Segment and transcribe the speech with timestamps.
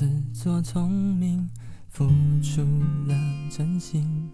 [0.00, 1.46] 自作聪明，
[1.90, 2.06] 付
[2.42, 2.62] 出
[3.06, 3.14] 了
[3.50, 4.30] 真心，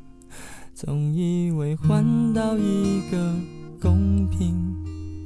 [0.73, 3.35] 总以为换到一个
[3.81, 4.55] 公平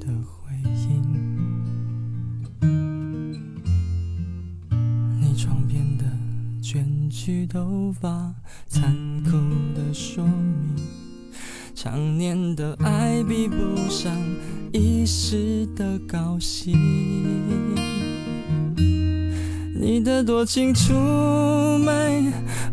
[0.00, 1.02] 的回应。
[5.20, 6.06] 你床边的
[6.62, 8.34] 卷曲头发，
[8.66, 9.32] 残酷
[9.74, 10.74] 的说明，
[11.74, 14.10] 常年的爱比不上
[14.72, 17.89] 一时的高兴。
[19.92, 20.94] 你的多情出
[21.78, 22.22] 卖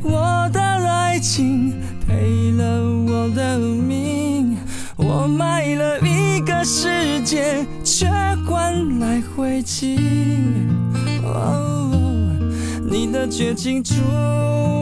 [0.04, 1.74] 我的爱情，
[2.06, 4.56] 赔了我的命。
[4.98, 8.08] 我卖了一个世界，却
[8.46, 9.98] 换来灰烬。
[12.88, 13.96] 你的绝情出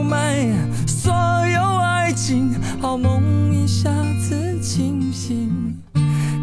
[0.02, 0.46] 卖
[0.86, 5.74] 所有爱情，好梦一下子清醒，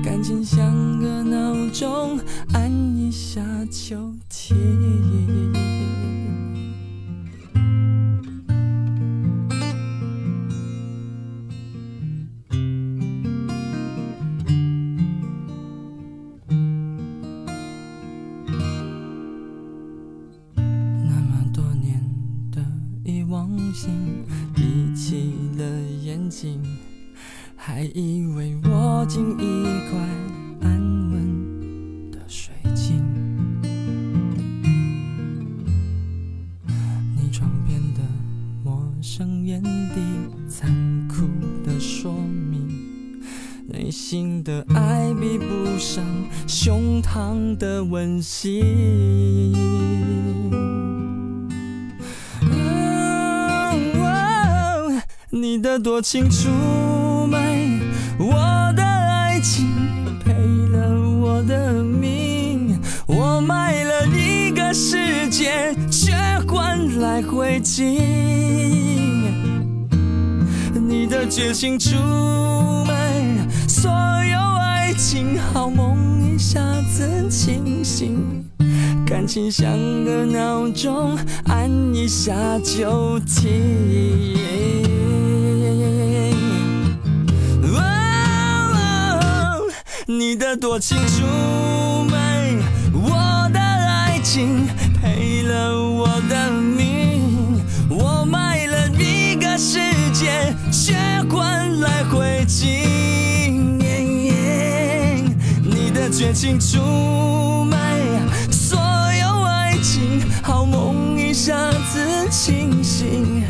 [0.04, 0.66] 感情像
[1.00, 2.20] 个闹钟，
[2.54, 5.63] 按一下就停。
[23.56, 24.24] 遗忘性，
[24.56, 25.64] 闭起了
[26.04, 26.62] 眼睛，
[27.56, 30.00] 还以为握紧一块
[30.62, 30.80] 安
[31.12, 33.04] 稳的水晶。
[37.16, 38.02] 你床边的
[38.64, 40.02] 陌生眼底，
[40.48, 41.28] 残酷
[41.64, 43.22] 的说明，
[43.68, 46.04] 内心的爱比不上
[46.48, 49.54] 胸膛的温馨。
[55.64, 56.50] 你的多情出
[57.26, 57.40] 卖
[58.20, 59.66] 我的爱情，
[60.20, 62.78] 赔了我的命。
[63.08, 66.12] 我卖了一个世界，却
[66.50, 67.82] 换来灰烬。
[70.74, 71.96] 你的绝情出
[72.86, 73.24] 卖
[73.70, 75.98] 所有爱情，好梦
[76.30, 76.60] 一下
[76.92, 78.44] 子清醒。
[79.06, 79.72] 感情像
[80.04, 84.43] 个闹钟，按一下就停。
[90.56, 91.24] 多情出
[92.12, 92.54] 卖
[92.94, 94.68] 我的爱情，
[95.02, 97.60] 赔了我的命。
[97.90, 99.80] 我卖了一个世
[100.14, 100.96] 界，却
[101.30, 102.66] 换来灰烬。
[105.64, 108.00] 你的绝情出卖
[108.52, 113.44] 所有爱情，好梦一下子清醒，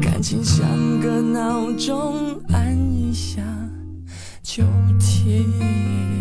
[0.00, 0.66] 感情像
[1.00, 3.42] 个闹钟，按一下
[4.42, 4.64] 就
[4.98, 6.19] 停。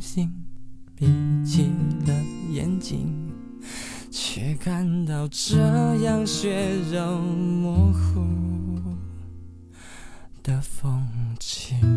[0.00, 0.32] 心，
[0.94, 1.06] 闭
[1.44, 1.70] 起
[2.06, 2.14] 了
[2.50, 3.30] 眼睛，
[4.10, 5.58] 却看到这
[6.02, 8.24] 样血肉模糊
[10.42, 11.06] 的风
[11.38, 11.89] 景。